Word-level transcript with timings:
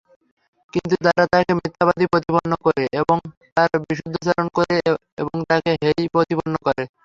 কিন্তু 0.73 0.95
তারা 1.05 1.23
তাকে 1.33 1.51
মিথ্যাবাদী 1.57 2.05
প্রতিপন্ন 2.11 2.51
করে 2.65 2.83
এবং 3.01 3.17
তার 3.57 3.71
বিরুদ্ধাচারণ 3.83 4.47
করে 4.57 4.75
এবং 5.21 5.35
তাকে 5.49 5.71
হেয়প্রতিপন্ন 5.81 6.53
করে। 6.65 6.83